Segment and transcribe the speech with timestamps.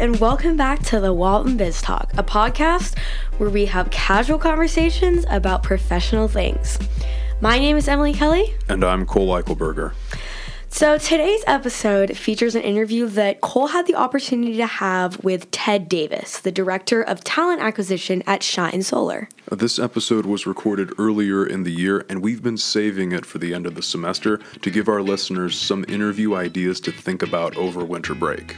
[0.00, 2.96] and welcome back to the Walton Biz Talk, a podcast
[3.36, 6.78] where we have casual conversations about professional things.
[7.42, 8.54] My name is Emily Kelly.
[8.70, 9.92] And I'm Cole Eichelberger.
[10.70, 15.86] So, today's episode features an interview that Cole had the opportunity to have with Tad
[15.86, 19.28] Davis, the Director of Talent Acquisition at Shine Solar.
[19.50, 23.52] This episode was recorded earlier in the year, and we've been saving it for the
[23.52, 27.84] end of the semester to give our listeners some interview ideas to think about over
[27.84, 28.56] winter break.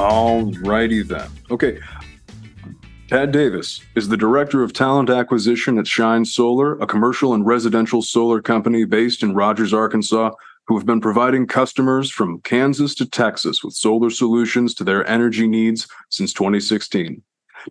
[0.00, 1.28] Alrighty then.
[1.50, 1.78] Okay.
[3.08, 8.00] Tad Davis is the Director of Talent Acquisition at Shine Solar, a commercial and residential
[8.00, 10.30] solar company based in Rogers, Arkansas,
[10.66, 15.46] who have been providing customers from Kansas to Texas with solar solutions to their energy
[15.46, 17.22] needs since 2016.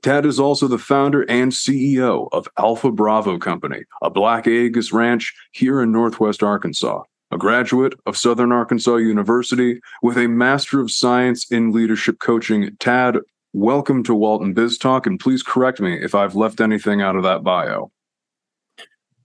[0.03, 5.33] Tad is also the founder and CEO of Alpha Bravo Company, a Black Angus ranch
[5.51, 11.49] here in Northwest Arkansas a graduate of Southern Arkansas University with a Master of Science
[11.51, 12.75] in Leadership Coaching.
[12.79, 13.17] Tad,
[13.53, 17.23] welcome to Walton Biz Talk, and please correct me if I've left anything out of
[17.23, 17.91] that bio.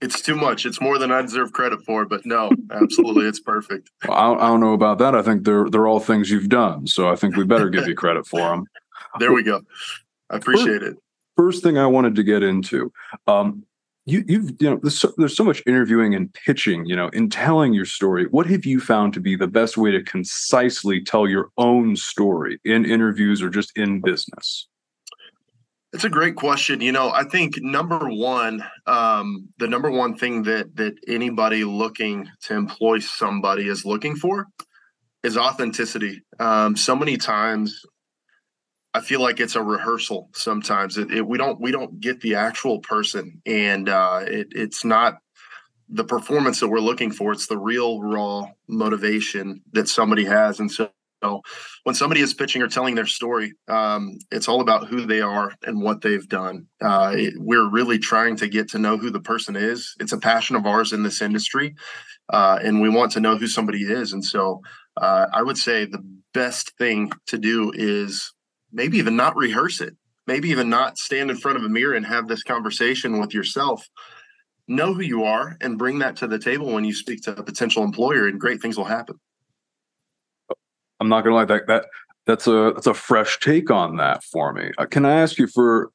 [0.01, 0.65] It's too much.
[0.65, 3.89] It's more than I deserve credit for, but no, absolutely, it's perfect.
[4.07, 5.15] Well, I, I, don't know about that.
[5.15, 7.95] I think they're they're all things you've done, so I think we better give you
[8.03, 8.65] credit for them.
[9.19, 9.61] there we go.
[10.29, 10.97] I appreciate first, it.
[11.37, 12.91] First thing I wanted to get into,
[13.25, 13.63] um,
[14.05, 17.29] you you've you know there's so, there's so much interviewing and pitching you know in
[17.29, 18.27] telling your story.
[18.27, 22.59] What have you found to be the best way to concisely tell your own story
[22.63, 24.67] in interviews or just in business?
[25.91, 26.81] It's a great question.
[26.81, 32.27] You know i think number one um, the number one thing that that anybody looking
[32.43, 34.47] to employ somebody is looking for
[35.23, 36.21] is authenticity.
[36.39, 37.81] Um, so many times
[38.95, 40.97] I feel like it's a rehearsal sometimes.
[40.97, 45.17] It, it, we don't we don't get the actual person, and uh, it, it's not
[45.89, 47.33] the performance that we're looking for.
[47.33, 50.89] It's the real raw motivation that somebody has, and so.
[51.83, 55.51] when somebody is pitching or telling their story, um, it's all about who they are
[55.65, 56.67] and what they've done.
[56.79, 59.93] Uh, it, we're really trying to get to know who the person is.
[59.99, 61.75] It's a passion of ours in this industry,
[62.31, 64.13] uh, and we want to know who somebody is.
[64.13, 64.61] And so,
[64.95, 68.34] uh, I would say the best thing to do is
[68.75, 69.95] maybe even not rehearse it
[70.27, 73.87] maybe even not stand in front of a mirror and have this conversation with yourself.
[74.67, 77.43] Know who you are and bring that to the table when you speak to a
[77.43, 79.19] potential employer and great things will happen.
[80.99, 81.85] I'm not gonna lie that that
[82.25, 84.71] that's a that's a fresh take on that for me.
[84.77, 85.91] Uh, can i ask you for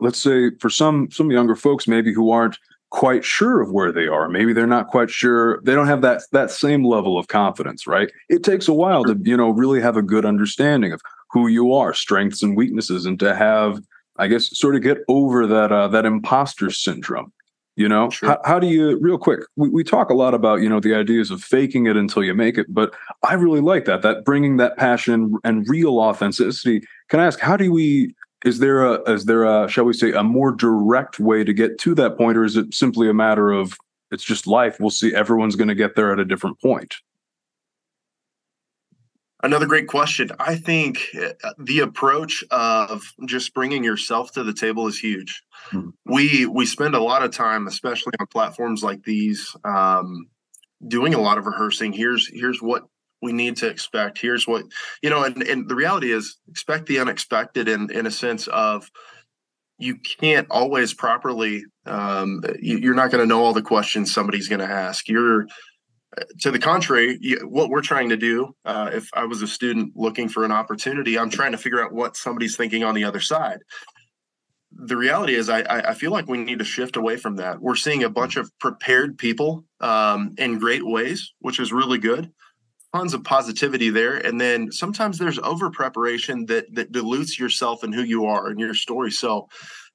[0.00, 2.56] let's say for some some younger folks maybe who aren't
[2.90, 6.22] quite sure of where they are maybe they're not quite sure they don't have that
[6.30, 8.10] that same level of confidence right?
[8.30, 11.02] It takes a while to you know really have a good understanding of
[11.34, 13.82] who you are, strengths and weaknesses, and to have,
[14.18, 17.32] I guess, sort of get over that uh, that imposter syndrome.
[17.76, 18.28] You know, sure.
[18.28, 19.40] how, how, do you, real quick?
[19.56, 22.32] We, we talk a lot about you know the ideas of faking it until you
[22.32, 26.86] make it, but I really like that that bringing that passion and real authenticity.
[27.08, 28.14] Can I ask, how do we?
[28.44, 31.78] Is there a is there a shall we say a more direct way to get
[31.80, 33.76] to that point, or is it simply a matter of
[34.12, 34.76] it's just life?
[34.78, 35.12] We'll see.
[35.12, 36.94] Everyone's going to get there at a different point.
[39.44, 40.30] Another great question.
[40.40, 45.42] I think uh, the approach of just bringing yourself to the table is huge.
[45.70, 45.90] Mm-hmm.
[46.06, 50.28] We we spend a lot of time, especially on platforms like these, um,
[50.88, 51.92] doing a lot of rehearsing.
[51.92, 52.84] Here's here's what
[53.20, 54.18] we need to expect.
[54.18, 54.64] Here's what
[55.02, 58.90] you know, and, and the reality is expect the unexpected in in a sense of
[59.76, 64.48] you can't always properly um, you, are not going to know all the questions somebody's
[64.48, 65.06] going to ask.
[65.06, 65.46] You're
[66.40, 70.28] to the contrary, what we're trying to do, uh, if I was a student looking
[70.28, 73.58] for an opportunity, I'm trying to figure out what somebody's thinking on the other side.
[74.72, 77.60] The reality is, I, I feel like we need to shift away from that.
[77.60, 82.32] We're seeing a bunch of prepared people um, in great ways, which is really good.
[82.92, 87.92] Tons of positivity there, and then sometimes there's over preparation that that dilutes yourself and
[87.92, 89.10] who you are and your story.
[89.10, 89.48] So,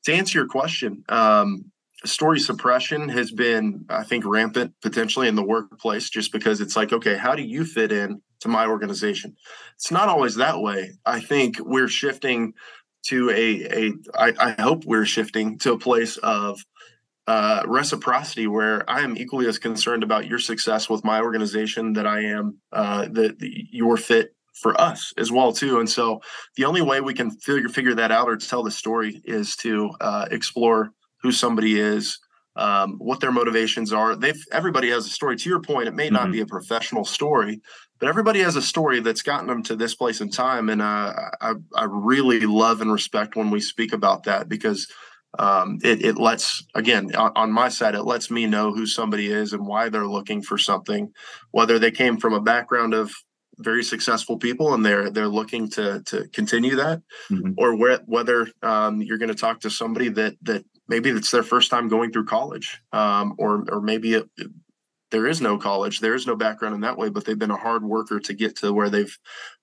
[0.04, 1.72] to answer your question, um,
[2.06, 6.94] story suppression has been i think rampant potentially in the workplace just because it's like
[6.94, 9.36] okay how do you fit in to my organization
[9.76, 12.54] it's not always that way i think we're shifting
[13.04, 16.60] to a a I, I hope we're shifting to a place of
[17.28, 22.08] uh, reciprocity where I am equally as concerned about your success with my organization that
[22.08, 25.80] I am uh, that your fit for us as well too.
[25.80, 26.22] And so
[26.56, 29.92] the only way we can figure figure that out or tell the story is to
[30.02, 32.20] uh, explore who somebody is,
[32.56, 34.16] um, what their motivations are.
[34.16, 35.36] They've everybody has a story.
[35.38, 36.16] To your point, it may mm-hmm.
[36.16, 37.62] not be a professional story,
[38.00, 40.70] but everybody has a story that's gotten them to this place in time.
[40.70, 44.92] And uh, I, I really love and respect when we speak about that because
[45.38, 49.32] um, it, it lets again on, on, my side it lets me know who somebody
[49.32, 51.14] is and why they're looking for something
[51.52, 53.14] whether they came from a background of
[53.60, 57.52] very successful people and they're they're looking to to continue that mm-hmm.
[57.58, 61.44] or where, whether um, you're going to talk to somebody that that maybe it's their
[61.44, 64.30] first time going through college um, or or maybe it,
[65.12, 67.58] there is no college there is no background in that way but they've been a
[67.58, 69.18] hard worker to get to where they've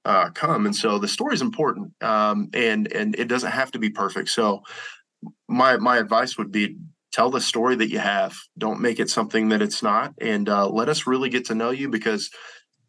[0.05, 3.79] uh, come and so the story is important um, and and it doesn't have to
[3.79, 4.63] be perfect so
[5.49, 6.77] my my advice would be
[7.17, 8.37] tell the story that you have.
[8.59, 11.71] Don't make it something that it's not, and uh, let us really get to know
[11.71, 12.31] you because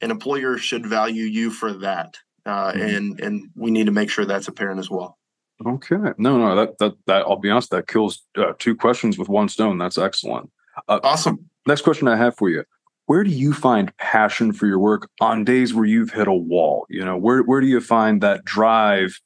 [0.01, 2.81] an employer should value you for that, uh, mm-hmm.
[2.81, 5.18] and and we need to make sure that's apparent as well.
[5.65, 9.27] Okay, no, no, that that that I'll be honest, that kills uh, two questions with
[9.27, 9.77] one stone.
[9.77, 10.51] That's excellent.
[10.88, 11.50] Uh, awesome.
[11.65, 12.63] Next question I have for you:
[13.07, 16.86] Where do you find passion for your work on days where you've hit a wall?
[16.89, 19.19] You know, where where do you find that drive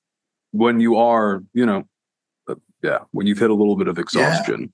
[0.52, 1.84] when you are, you know,
[2.82, 4.72] yeah when you've hit a little bit of exhaustion.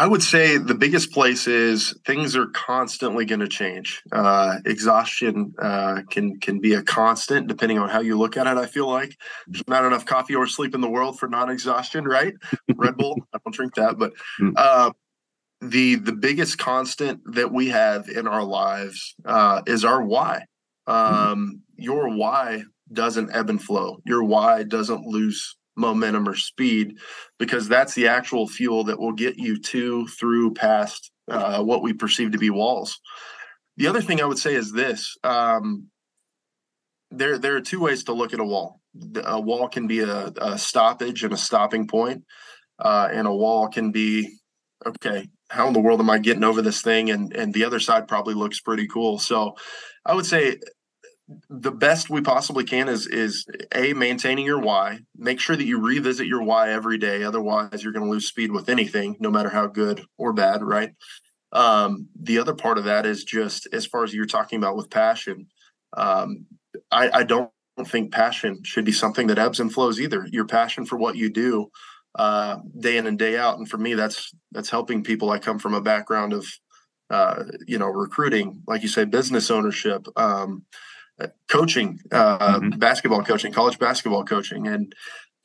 [0.00, 4.02] I would say the biggest place is things are constantly going to change.
[4.10, 8.56] Uh, exhaustion uh, can can be a constant depending on how you look at it.
[8.56, 9.14] I feel like
[9.46, 12.32] there's not enough coffee or sleep in the world for non-exhaustion, right?
[12.76, 14.52] Red Bull, I don't drink that, but hmm.
[14.56, 14.92] uh,
[15.60, 20.46] the the biggest constant that we have in our lives uh, is our why.
[20.86, 20.94] Hmm.
[20.94, 23.98] Um, your why doesn't ebb and flow.
[24.06, 26.98] Your why doesn't lose momentum or speed
[27.38, 31.92] because that's the actual fuel that will get you to through past uh, what we
[31.92, 33.00] perceive to be walls.
[33.76, 35.86] The other thing i would say is this um,
[37.10, 38.80] there there are two ways to look at a wall.
[39.24, 42.24] A wall can be a, a stoppage and a stopping point
[42.78, 44.36] uh, and a wall can be
[44.86, 47.10] okay how in the world am i getting over this thing?
[47.10, 49.18] And and the other side probably looks pretty cool.
[49.18, 49.56] So
[50.06, 50.58] i would say
[51.48, 55.78] the best we possibly can is is a maintaining your why make sure that you
[55.78, 57.22] revisit your why every day.
[57.22, 60.90] Otherwise you're going to lose speed with anything no matter how good or bad right?
[61.52, 64.90] Um, the other part of that is just as far as you're talking about with
[64.90, 65.48] passion
[65.96, 66.46] um,
[66.90, 67.50] I, I, don't
[67.84, 70.26] think passion should be something that ebbs and flows either.
[70.30, 71.70] Your passion for what you do
[72.14, 73.58] uh, day in and day out.
[73.58, 75.30] And for me that's that's helping people.
[75.30, 76.46] I come from a background of
[77.10, 80.64] uh, you know recruiting like you say business ownership um,
[81.48, 82.78] coaching, uh, mm-hmm.
[82.78, 84.94] basketball coaching, college basketball coaching, and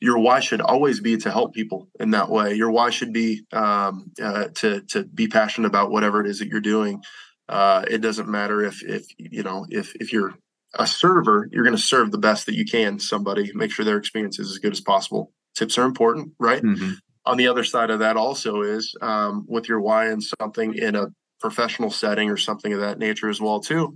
[0.00, 2.54] your why should always be to help people in that way.
[2.54, 6.48] Your why should be um, uh, to to be passionate about whatever it is that
[6.48, 7.02] you're doing.
[7.48, 10.34] Uh, it doesn't matter if if you know if if you're
[10.74, 12.98] a server, you're going to serve the best that you can.
[12.98, 15.32] Somebody make sure their experience is as good as possible.
[15.54, 16.62] Tips are important, right?
[16.62, 16.92] Mm-hmm.
[17.24, 20.94] On the other side of that, also is um, with your why and something in
[20.94, 21.06] a
[21.40, 23.94] professional setting or something of that nature as well too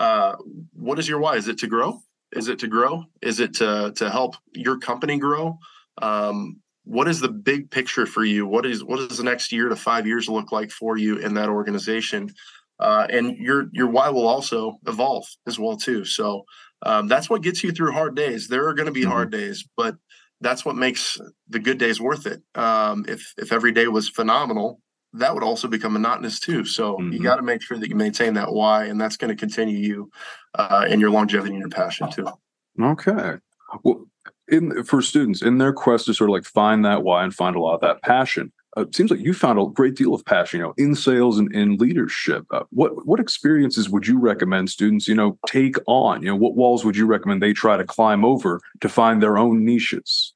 [0.00, 0.36] uh,
[0.72, 1.36] what is your why?
[1.36, 2.00] Is it to grow?
[2.32, 3.04] Is it to grow?
[3.22, 5.58] Is it to to help your company grow?
[6.00, 8.46] Um, what is the big picture for you?
[8.46, 11.34] What is what does the next year to five years look like for you in
[11.34, 12.30] that organization?
[12.78, 16.04] Uh, and your your why will also evolve as well too.
[16.04, 16.44] So
[16.82, 18.48] um, that's what gets you through hard days.
[18.48, 19.10] There are going to be mm-hmm.
[19.10, 19.96] hard days, but
[20.40, 22.42] that's what makes the good days worth it.
[22.54, 24.80] Um, if if every day was phenomenal,
[25.14, 26.64] that would also become monotonous too.
[26.64, 27.12] So mm-hmm.
[27.12, 29.76] you got to make sure that you maintain that why, and that's going to continue
[29.76, 30.10] you
[30.54, 32.28] uh, in your longevity and your passion too.
[32.80, 33.36] Okay.
[33.82, 34.06] Well,
[34.48, 37.56] in for students in their quest to sort of like find that why and find
[37.56, 40.24] a lot of that passion, uh, it seems like you found a great deal of
[40.24, 42.44] passion, you know, in sales and in leadership.
[42.50, 46.22] Uh, what what experiences would you recommend students, you know, take on?
[46.22, 49.38] You know, what walls would you recommend they try to climb over to find their
[49.38, 50.33] own niches?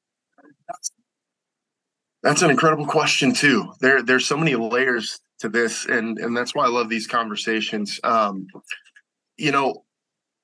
[2.21, 3.71] That's an incredible question too.
[3.79, 7.99] There, there's so many layers to this, and and that's why I love these conversations.
[8.03, 8.47] Um,
[9.37, 9.85] you know,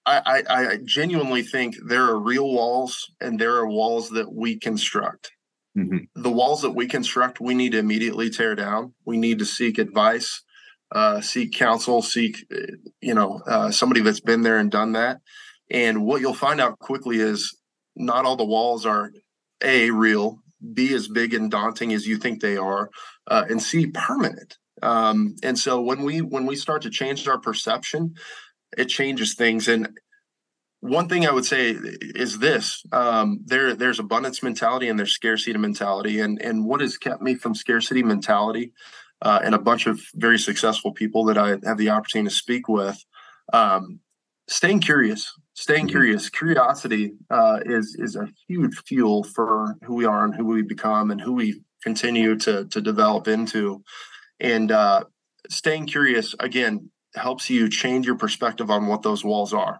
[0.05, 4.57] I, I, I genuinely think there are real walls, and there are walls that we
[4.57, 5.31] construct.
[5.77, 6.21] Mm-hmm.
[6.21, 8.93] The walls that we construct, we need to immediately tear down.
[9.05, 10.43] We need to seek advice,
[10.93, 12.45] uh, seek counsel, seek
[13.01, 15.19] you know uh, somebody that's been there and done that.
[15.69, 17.57] And what you'll find out quickly is
[17.95, 19.11] not all the walls are
[19.61, 20.39] a real
[20.73, 22.89] be as big and daunting as you think they are,
[23.27, 24.57] uh, and see permanent.
[24.81, 28.15] Um, and so when we when we start to change our perception,
[28.77, 29.67] it changes things.
[29.67, 29.89] And
[30.81, 35.57] one thing I would say is this: um, there there's abundance mentality and there's scarcity
[35.57, 36.19] mentality.
[36.19, 38.73] And and what has kept me from scarcity mentality
[39.21, 42.67] uh, and a bunch of very successful people that I have the opportunity to speak
[42.67, 43.03] with,
[43.53, 43.99] um,
[44.47, 45.89] staying curious staying mm-hmm.
[45.89, 50.61] curious curiosity uh, is is a huge fuel for who we are and who we
[50.61, 53.83] become and who we continue to to develop into
[54.39, 55.03] and uh,
[55.49, 59.79] staying curious again helps you change your perspective on what those walls are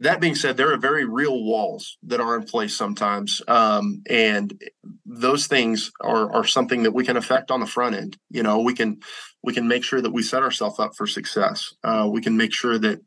[0.00, 4.60] that being said, there are very real walls that are in place sometimes, um, and
[5.06, 8.18] those things are are something that we can affect on the front end.
[8.28, 9.00] You know, we can
[9.42, 11.72] we can make sure that we set ourselves up for success.
[11.84, 13.00] Uh, we can make sure that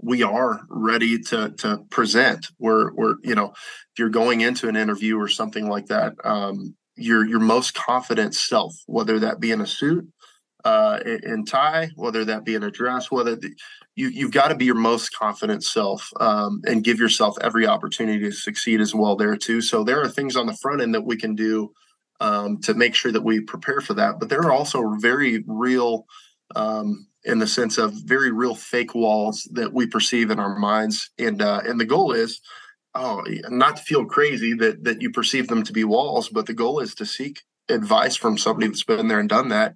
[0.00, 2.48] we are ready to to present.
[2.58, 6.74] We're we're you know, if you're going into an interview or something like that, um,
[6.96, 10.06] your your most confident self, whether that be in a suit,
[10.64, 13.50] uh, in, tie, whether that be in a dress, whether the,
[13.94, 18.18] you you've got to be your most confident self um, and give yourself every opportunity
[18.20, 19.60] to succeed as well there too.
[19.60, 21.72] So there are things on the front end that we can do
[22.20, 24.18] um, to make sure that we prepare for that.
[24.18, 26.06] But there are also very real,
[26.54, 31.10] um, in the sense of very real fake walls that we perceive in our minds,
[31.18, 32.40] and uh, and the goal is
[32.96, 36.54] oh, not to feel crazy that that you perceive them to be walls, but the
[36.54, 39.74] goal is to seek advice from somebody that's been there and done that,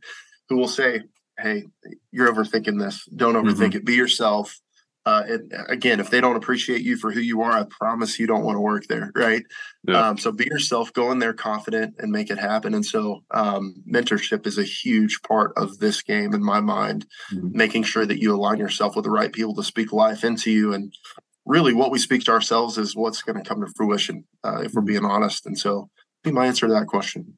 [0.48, 1.02] who will say,
[1.38, 1.64] "Hey,
[2.10, 3.06] you're overthinking this.
[3.14, 3.78] Don't overthink mm-hmm.
[3.78, 3.84] it.
[3.84, 4.60] Be yourself."
[5.06, 8.26] Uh, and again, if they don't appreciate you for who you are, I promise you
[8.26, 9.42] don't want to work there, right?
[9.88, 10.08] Yeah.
[10.08, 12.74] Um, so be yourself, go in there confident, and make it happen.
[12.74, 17.48] And so, um, mentorship is a huge part of this game in my mind, mm-hmm.
[17.52, 20.74] making sure that you align yourself with the right people to speak life into you
[20.74, 20.94] and
[21.46, 24.72] really what we speak to ourselves is what's going to come to fruition uh, if
[24.72, 25.88] we're being honest and so
[26.22, 27.34] be my answer to that question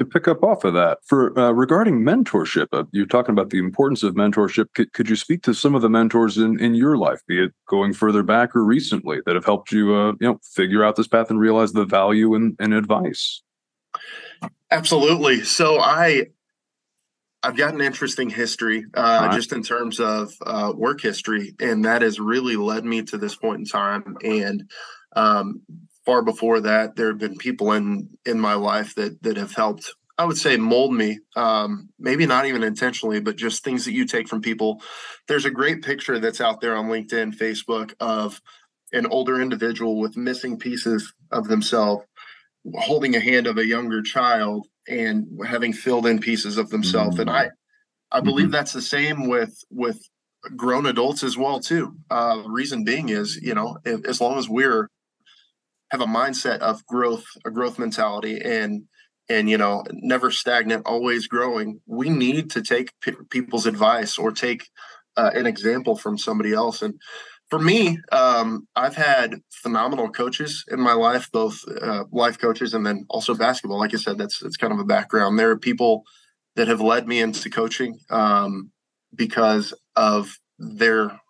[0.00, 3.58] to pick up off of that for uh, regarding mentorship uh, you're talking about the
[3.58, 6.96] importance of mentorship could, could you speak to some of the mentors in, in your
[6.96, 10.40] life be it going further back or recently that have helped you uh, you know
[10.54, 13.42] figure out this path and realize the value in, in advice
[14.70, 16.26] absolutely so i
[17.42, 19.34] I've got an interesting history, uh, right.
[19.34, 23.34] just in terms of uh, work history, and that has really led me to this
[23.34, 24.18] point in time.
[24.22, 24.70] And
[25.16, 25.62] um,
[26.10, 29.94] far before that, there have been people in in my life that that have helped.
[30.18, 34.04] I would say mold me, um, maybe not even intentionally, but just things that you
[34.04, 34.82] take from people.
[35.28, 38.42] There's a great picture that's out there on LinkedIn, Facebook of
[38.92, 42.04] an older individual with missing pieces of themselves
[42.74, 47.28] holding a hand of a younger child and having filled in pieces of themselves mm-hmm.
[47.28, 47.48] and i
[48.12, 48.52] i believe mm-hmm.
[48.52, 49.98] that's the same with with
[50.56, 54.46] grown adults as well too uh reason being is you know if, as long as
[54.46, 54.90] we're
[55.90, 58.84] have a mindset of growth a growth mentality and
[59.28, 64.30] and you know never stagnant always growing we need to take p- people's advice or
[64.30, 64.68] take
[65.16, 66.94] uh, an example from somebody else and
[67.50, 72.86] for me, um, I've had phenomenal coaches in my life, both uh, life coaches and
[72.86, 73.80] then also basketball.
[73.80, 75.36] Like I said, that's that's kind of a background.
[75.36, 76.04] There are people
[76.54, 78.70] that have led me into coaching um,
[79.14, 81.20] because of their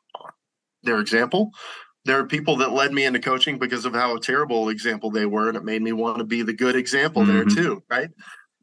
[0.82, 1.50] their example.
[2.04, 5.26] There are people that led me into coaching because of how a terrible example they
[5.26, 7.32] were, and it made me want to be the good example mm-hmm.
[7.32, 7.82] there too.
[7.90, 8.10] Right?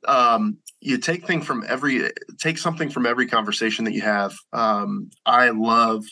[0.08, 4.36] Um, you take thing from every take something from every conversation that you have.
[4.54, 6.06] Um, I love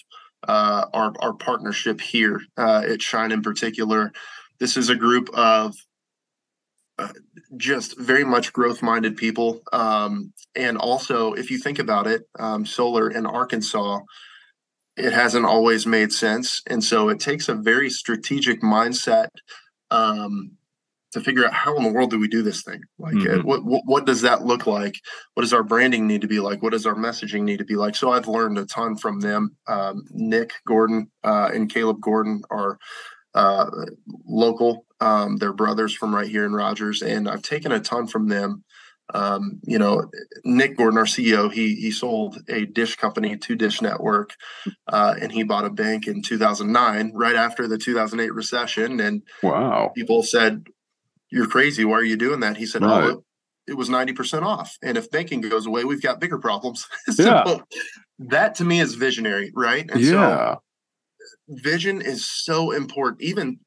[0.47, 4.11] uh, our, our partnership here uh, at Shine in particular.
[4.59, 5.75] This is a group of
[6.97, 7.09] uh,
[7.57, 9.61] just very much growth minded people.
[9.73, 13.99] Um, and also, if you think about it, um, solar in Arkansas,
[14.97, 16.61] it hasn't always made sense.
[16.67, 19.27] And so it takes a very strategic mindset
[19.91, 20.51] um,
[21.11, 22.81] to figure out how in the world do we do this thing?
[22.97, 23.47] Like uh, mm-hmm.
[23.47, 24.95] what, what, what does that look like?
[25.33, 26.61] What does our branding need to be like?
[26.61, 27.95] What does our messaging need to be like?
[27.95, 29.55] So i've learned a ton from them.
[29.67, 32.77] Um, nick gordon uh, and caleb gordon are
[33.33, 33.69] uh,
[34.25, 34.85] local.
[35.01, 38.63] Um, they're brothers from right here in rogers and i've taken a ton from them
[39.13, 40.09] um, you know
[40.43, 44.35] nick gordon our ceo he he sold a dish company to dish network
[44.87, 49.91] uh, and he bought a bank in 2009 right after the 2008 recession and wow
[49.95, 50.65] people said
[51.35, 51.85] you're crazy.
[51.85, 52.57] Why are you doing that?
[52.57, 53.03] He said, oh, right.
[53.03, 53.23] oh,
[53.67, 54.77] it, it, was 90% off.
[54.81, 56.87] And if banking goes away, we've got bigger problems.
[57.11, 57.57] so yeah.
[58.19, 59.89] that to me is visionary, right?
[59.89, 60.55] And yeah.
[60.55, 60.61] So
[61.49, 63.21] vision is so important.
[63.21, 63.59] Even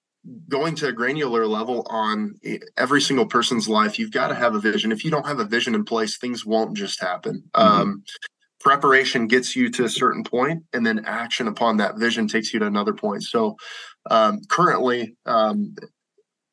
[0.49, 2.35] going to a granular level on
[2.77, 4.93] every single person's life, you've got to have a vision.
[4.93, 7.43] If you don't have a vision in place, things won't just happen.
[7.55, 7.81] Mm-hmm.
[7.81, 8.05] Um,
[8.61, 12.59] preparation gets you to a certain point and then action upon that vision takes you
[12.59, 13.57] to another point so
[14.11, 15.77] um, currently um,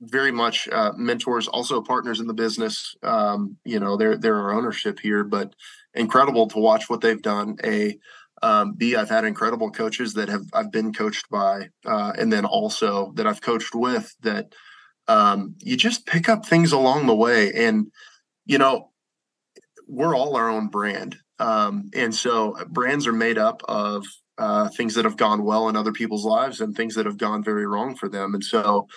[0.02, 2.96] very much uh, mentors, also partners in the business.
[3.04, 5.56] Um, you know, they're they're our ownership here, but
[5.94, 7.58] incredible to watch what they've done.
[7.64, 7.98] A
[8.42, 12.46] um, B, I've had incredible coaches that have I've been coached by, uh, and then
[12.46, 14.15] also that I've coached with.
[14.22, 14.54] That
[15.08, 17.88] um, you just pick up things along the way, and
[18.46, 18.92] you know,
[19.88, 24.06] we're all our own brand, um, and so brands are made up of
[24.38, 27.44] uh, things that have gone well in other people's lives and things that have gone
[27.44, 28.88] very wrong for them, and so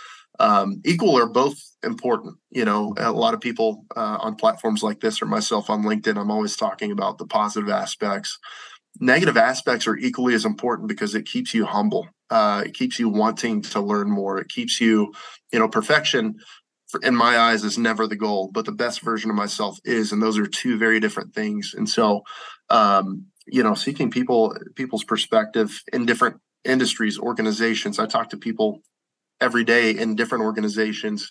[0.40, 2.36] um, equal are both important.
[2.50, 6.18] You know, a lot of people uh, on platforms like this or myself on LinkedIn,
[6.18, 8.38] I'm always talking about the positive aspects.
[9.00, 12.08] Negative aspects are equally as important because it keeps you humble.
[12.30, 14.38] Uh, it keeps you wanting to learn more.
[14.38, 15.12] It keeps you,
[15.52, 16.36] you know, perfection
[17.02, 20.22] in my eyes is never the goal, but the best version of myself is, and
[20.22, 21.74] those are two very different things.
[21.76, 22.22] And so,
[22.70, 27.98] um, you know, seeking people people's perspective in different industries, organizations.
[27.98, 28.82] I talk to people
[29.40, 31.30] every day in different organizations.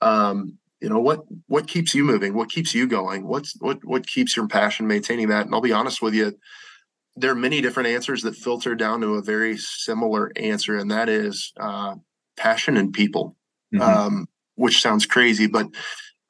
[0.00, 4.04] Um, you know what what keeps you moving what keeps you going what's what what
[4.04, 6.36] keeps your passion maintaining that and i'll be honest with you
[7.16, 11.08] there are many different answers that filter down to a very similar answer and that
[11.08, 11.94] is uh,
[12.36, 13.36] passion and people
[13.72, 13.82] mm-hmm.
[13.82, 15.66] um, which sounds crazy, but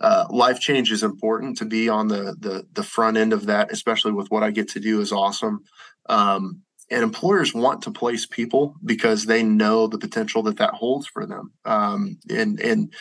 [0.00, 3.70] uh, life change is important to be on the, the the front end of that,
[3.70, 5.60] especially with what I get to do is awesome.
[6.08, 11.06] Um, and employers want to place people because they know the potential that that holds
[11.06, 11.52] for them.
[11.64, 12.92] Um, and and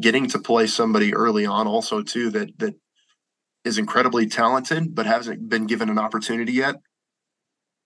[0.00, 2.74] getting to place somebody early on also too that that
[3.64, 6.76] is incredibly talented but hasn't been given an opportunity yet.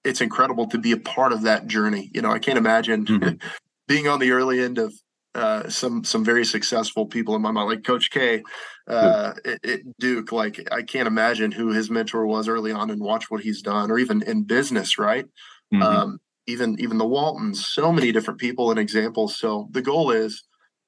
[0.04, 2.10] It's incredible to be a part of that journey.
[2.14, 3.48] You know, I can't imagine mm-hmm.
[3.88, 4.92] being on the early end of
[5.34, 8.42] uh, some some very successful people in my mind, like Coach K
[8.86, 10.30] uh, at, Duke.
[10.32, 13.90] Like I can't imagine who his mentor was early on, and watch what he's done,
[13.90, 15.24] or even in business, right?
[15.72, 15.82] Mm-hmm.
[15.82, 19.38] Um, even even the Waltons, so many different people and examples.
[19.38, 20.44] So the goal is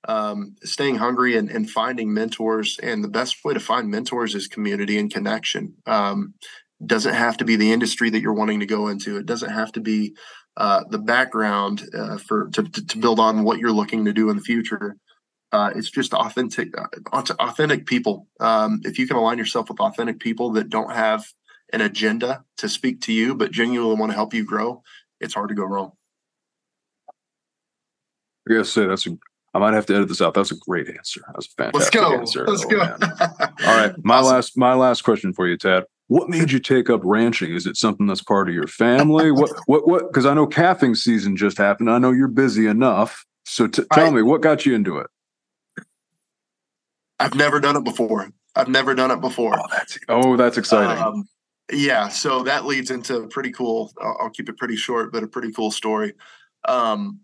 [0.08, 2.78] um, staying hungry and, and finding mentors.
[2.82, 5.74] And the best way to find mentors is community and connection.
[5.86, 6.34] Um,
[6.84, 9.16] doesn't have to be the industry that you're wanting to go into.
[9.16, 10.14] It doesn't have to be
[10.56, 14.36] uh, the background uh, for to, to build on what you're looking to do in
[14.36, 14.96] the future.
[15.52, 18.26] Uh, it's just authentic, uh, authentic people.
[18.40, 21.24] Um, if you can align yourself with authentic people that don't have
[21.72, 24.82] an agenda to speak to you, but genuinely want to help you grow,
[25.20, 25.92] it's hard to go wrong.
[28.48, 29.16] I gotta say that's a.
[29.54, 30.34] I might have to edit this out.
[30.34, 31.22] That's a great answer.
[31.32, 32.18] That's a fantastic Let's go.
[32.18, 32.46] answer.
[32.46, 32.80] Let's oh, go.
[33.66, 34.34] All right, my awesome.
[34.34, 35.84] last my last question for you, Tad.
[36.14, 37.52] What made you take up ranching?
[37.52, 39.32] Is it something that's part of your family?
[39.32, 40.06] what what what?
[40.06, 41.90] Because I know calving season just happened.
[41.90, 43.26] I know you're busy enough.
[43.44, 45.08] So t- tell I, me, what got you into it?
[47.18, 48.30] I've never done it before.
[48.54, 49.58] I've never done it before.
[49.58, 51.02] Oh, that's oh, that's exciting.
[51.02, 51.28] Um,
[51.72, 53.90] yeah, so that leads into a pretty cool.
[54.00, 56.12] I'll, I'll, keep it pretty short, but a pretty cool story.
[56.68, 57.22] Um,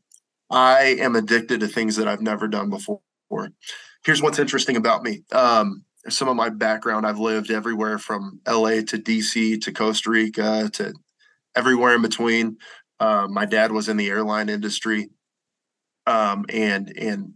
[0.50, 3.00] I am addicted to things that I've never done before.
[4.04, 5.22] Here's what's interesting about me.
[5.30, 10.70] Um, some of my background, I've lived everywhere from LA to DC to Costa Rica
[10.74, 10.94] to
[11.54, 12.56] everywhere in between.
[12.98, 15.08] Uh, my dad was in the airline industry
[16.06, 17.34] um, and and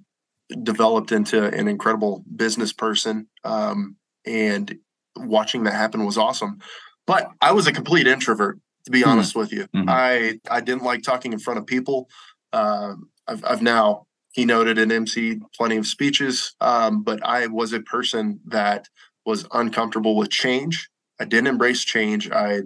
[0.63, 3.29] developed into an incredible business person.
[3.45, 3.97] Um,
[4.27, 4.77] and
[5.17, 6.59] watching that happen was awesome.
[7.07, 9.11] But I was a complete introvert, to be mm-hmm.
[9.11, 9.67] honest with you.
[9.75, 9.89] Mm-hmm.
[9.89, 12.09] I I didn't like talking in front of people.
[12.53, 12.95] Uh,
[13.27, 17.81] I've I've now he noted and MC plenty of speeches, um, but I was a
[17.81, 18.89] person that
[19.25, 20.91] was uncomfortable with change.
[21.21, 22.31] I didn't embrace change.
[22.31, 22.63] I,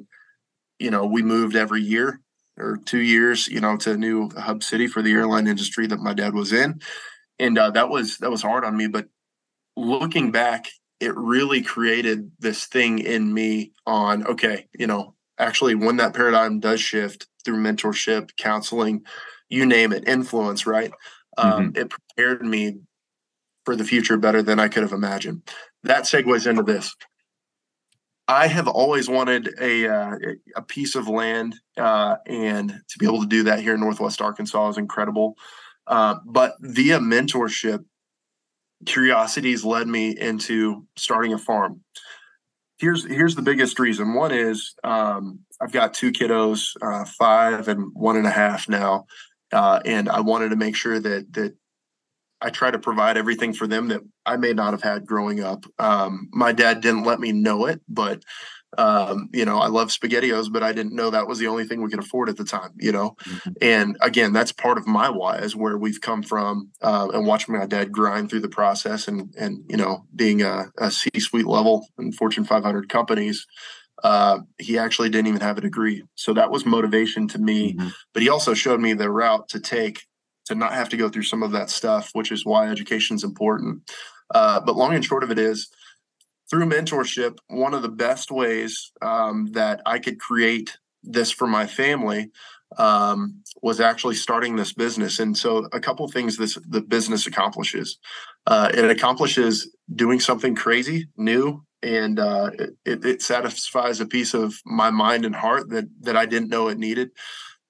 [0.79, 2.21] you know, we moved every year
[2.57, 6.01] or two years, you know, to a new hub city for the airline industry that
[6.01, 6.81] my dad was in,
[7.39, 8.87] and uh, that was that was hard on me.
[8.87, 9.09] But
[9.77, 10.69] looking back,
[11.01, 16.61] it really created this thing in me on okay, you know, actually when that paradigm
[16.61, 19.05] does shift through mentorship, counseling,
[19.51, 20.93] you name it, influence, right?
[21.39, 21.79] Um, mm-hmm.
[21.79, 22.81] It prepared me
[23.65, 25.43] for the future better than I could have imagined.
[25.85, 26.95] That segues into this.
[28.27, 30.17] I have always wanted a uh,
[30.55, 34.21] a piece of land, uh, and to be able to do that here in Northwest
[34.21, 35.37] Arkansas is incredible.
[35.87, 37.85] Uh, but via mentorship,
[38.85, 41.81] curiosities led me into starting a farm.
[42.79, 44.13] Here's here's the biggest reason.
[44.13, 49.07] One is um, I've got two kiddos, uh, five and one and a half now,
[49.53, 51.55] uh, and I wanted to make sure that that
[52.41, 55.65] I try to provide everything for them that I may not have had growing up.
[55.79, 58.23] Um, my dad didn't let me know it, but
[58.77, 61.81] um, you know, I love spaghettios, but I didn't know that was the only thing
[61.81, 63.17] we could afford at the time, you know?
[63.25, 63.51] Mm-hmm.
[63.63, 67.57] And again, that's part of my why is where we've come from uh, and watching
[67.57, 71.89] my dad grind through the process and, and, you know, being a, a C-suite level
[71.99, 73.47] in Fortune 500 companies,
[74.05, 76.05] uh, he actually didn't even have a degree.
[76.15, 77.75] So that was motivation to me.
[77.75, 77.89] Mm-hmm.
[78.13, 80.03] But he also showed me the route to take
[80.47, 83.25] to not have to go through some of that stuff, which is why education is
[83.25, 83.83] important.
[84.35, 85.69] Uh, but long and short of it is
[86.51, 91.67] through mentorship, one of the best ways um, that I could create this for my
[91.67, 92.31] family
[92.77, 95.19] um, was actually starting this business.
[95.19, 97.99] And so, a couple things this the business accomplishes.
[98.47, 102.51] Uh, it accomplishes doing something crazy, new, and uh,
[102.85, 106.69] it, it, satisfies a piece of my mind and heart that that I didn't know
[106.69, 107.11] it needed.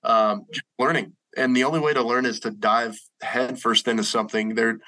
[0.02, 0.46] Um,
[0.78, 4.54] learning, and the only way to learn is to dive headfirst into something.
[4.54, 4.80] There,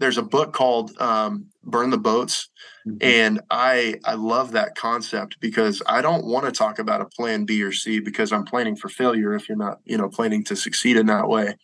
[0.00, 2.48] there's a book called um, Burn the Boats.
[2.86, 2.96] Mm-hmm.
[3.00, 7.44] And I I love that concept because I don't want to talk about a plan
[7.44, 10.56] B or C because I'm planning for failure if you're not, you know, planning to
[10.56, 11.56] succeed in that way.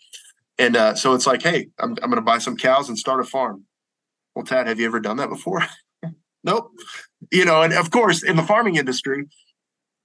[0.59, 3.21] And uh, so it's like, hey, I'm, I'm going to buy some cows and start
[3.21, 3.65] a farm.
[4.35, 5.63] Well, Tad, have you ever done that before?
[6.45, 6.71] nope.
[7.33, 9.27] You know, and of course, in the farming industry,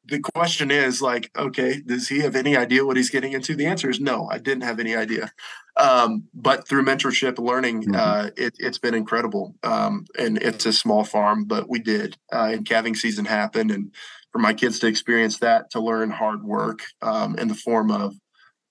[0.10, 3.56] the question is like, okay, does he have any idea what he's getting into?
[3.56, 5.32] The answer is no, I didn't have any idea.
[5.78, 7.95] Um, but through mentorship, learning, mm-hmm.
[7.95, 9.56] uh, it, has been incredible.
[9.63, 12.17] Um, and it's a small farm, but we did.
[12.34, 13.93] Uh, and calving season happened, and
[14.32, 18.15] for my kids to experience that, to learn hard work um, in the form of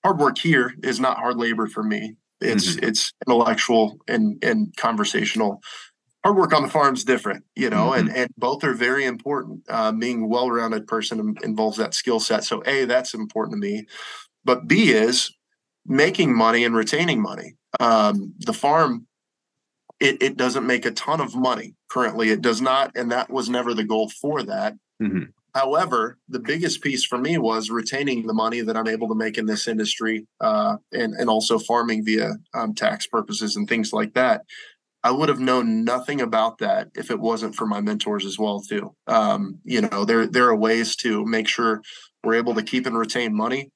[0.03, 2.15] hard work here is not hard labor for me.
[2.41, 2.87] It's mm-hmm.
[2.87, 5.61] it's intellectual and and conversational
[6.23, 8.07] hard work on the farm is different, you know, mm-hmm.
[8.07, 9.63] and, and both are very important.
[9.69, 12.43] Uh, being well-rounded person involves that skill set.
[12.43, 13.85] So A, that's important to me.
[14.43, 15.33] But B is
[15.85, 17.55] making money and retaining money.
[17.79, 19.07] Um, the farm,
[19.99, 22.29] it, it doesn't make a ton of money currently.
[22.29, 24.75] It does not, and that was never the goal for that.
[25.01, 25.31] Mm-hmm.
[25.55, 29.37] However, the biggest piece for me was retaining the money that I'm able to make
[29.37, 34.13] in this industry, uh, and and also farming via um, tax purposes and things like
[34.13, 34.43] that.
[35.03, 38.61] I would have known nothing about that if it wasn't for my mentors as well
[38.61, 38.95] too.
[39.07, 41.81] Um, you know, there there are ways to make sure
[42.23, 43.71] we're able to keep and retain money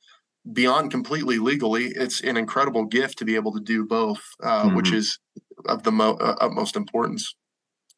[0.52, 1.86] beyond completely legally.
[1.88, 4.76] It's an incredible gift to be able to do both, uh, mm-hmm.
[4.76, 5.20] which is
[5.66, 7.36] of the mo- uh, utmost importance.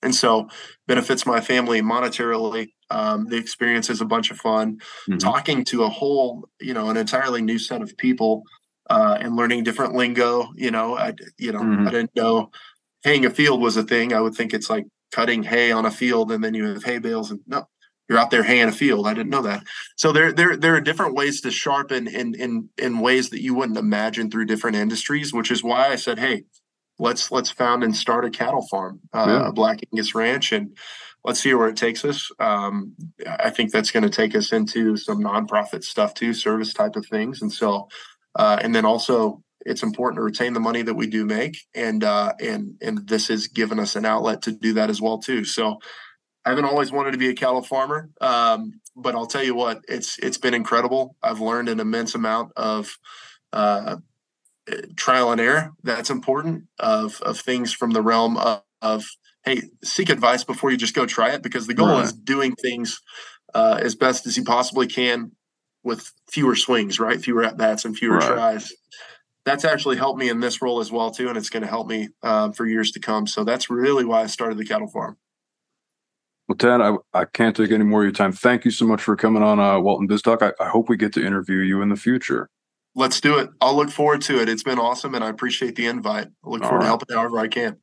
[0.04, 0.50] And so
[0.88, 2.68] benefits my family monetarily.
[2.92, 4.78] Um, the experience is a bunch of fun.
[5.10, 5.18] Mm-hmm.
[5.18, 8.44] Talking to a whole, you know, an entirely new set of people
[8.90, 10.50] uh, and learning different lingo.
[10.56, 11.88] You know, I you know mm-hmm.
[11.88, 12.52] I didn't know
[13.06, 15.92] haying a field was a thing, I would think it's like cutting hay on a
[15.92, 17.68] field and then you have hay bales and no,
[18.10, 19.08] you're out there haying a field.
[19.08, 19.64] I didn't know that.
[19.96, 23.54] So there there there are different ways to sharpen in in in ways that you
[23.54, 26.46] wouldn't imagine through different industries, which is why I said, hey,
[26.98, 29.50] let's let's found and start a cattle farm, uh, yeah.
[29.50, 30.76] a Black Angus ranch, and
[31.24, 32.32] let's see where it takes us.
[32.40, 32.96] Um,
[33.28, 37.06] I think that's going to take us into some nonprofit stuff too, service type of
[37.06, 37.88] things, and so.
[38.38, 42.04] Uh, and then also it's important to retain the money that we do make, and
[42.04, 45.44] uh, and and this has given us an outlet to do that as well too.
[45.44, 45.80] So
[46.46, 49.84] I haven't always wanted to be a cattle farmer, um, but I'll tell you what,
[49.88, 51.16] it's it's been incredible.
[51.24, 52.98] I've learned an immense amount of
[53.52, 53.98] uh,
[54.96, 55.72] trial and error.
[55.84, 59.04] That's important of of things from the realm of, of
[59.44, 62.04] hey, seek advice before you just go try it, because the goal right.
[62.04, 63.02] is doing things
[63.56, 65.32] uh, as best as you possibly can
[65.84, 67.22] with fewer swings, right?
[67.22, 68.28] Fewer at bats and fewer right.
[68.28, 68.72] tries
[69.46, 71.88] that's actually helped me in this role as well too, and it's going to help
[71.88, 73.28] me um, for years to come.
[73.28, 75.18] So that's really why I started the cattle farm.
[76.48, 78.32] Well, Tad, I, I can't take any more of your time.
[78.32, 80.44] Thank you so much for coming on uh, Walton Biz Talk.
[80.44, 82.50] I, I hope we get to interview you in the future.
[82.96, 83.50] Let's do it.
[83.60, 84.48] I'll look forward to it.
[84.48, 86.28] It's been awesome, and I appreciate the invite.
[86.28, 86.84] I look All forward right.
[86.84, 87.78] to helping however I can.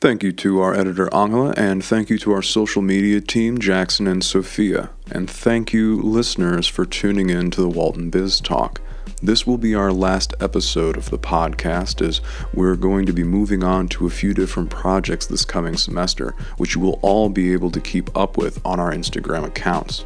[0.00, 4.06] Thank you to our editor Angela, and thank you to our social media team, Jackson
[4.06, 4.90] and Sophia.
[5.10, 8.80] And thank you, listeners, for tuning in to the Walton Biz Talk.
[9.22, 12.20] This will be our last episode of the podcast as
[12.52, 16.74] we're going to be moving on to a few different projects this coming semester, which
[16.74, 20.04] you will all be able to keep up with on our Instagram accounts.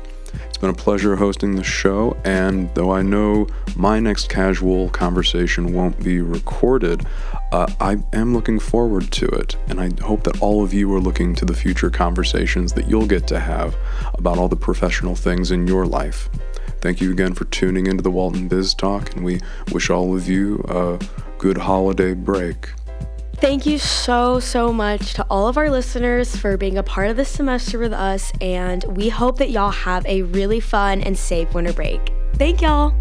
[0.48, 5.72] It's been a pleasure hosting the show, and though I know my next casual conversation
[5.72, 7.04] won't be recorded,
[7.52, 11.00] uh, I am looking forward to it, and I hope that all of you are
[11.00, 13.76] looking to the future conversations that you'll get to have
[14.14, 16.28] about all the professional things in your life.
[16.80, 19.40] Thank you again for tuning into the Walton Biz Talk, and we
[19.72, 20.98] wish all of you a
[21.38, 22.70] good holiday break.
[23.36, 27.16] Thank you so, so much to all of our listeners for being a part of
[27.16, 31.52] this semester with us, and we hope that y'all have a really fun and safe
[31.54, 32.12] winter break.
[32.34, 32.94] Thank y'all.